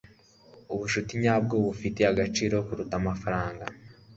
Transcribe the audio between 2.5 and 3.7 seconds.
kuruta amafaranga